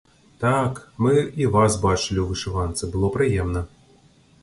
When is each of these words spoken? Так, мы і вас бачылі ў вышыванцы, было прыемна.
Так, 0.43 0.73
мы 1.05 1.13
і 1.43 1.51
вас 1.57 1.77
бачылі 1.85 2.19
ў 2.25 2.25
вышыванцы, 2.33 2.83
было 2.97 3.15
прыемна. 3.19 3.67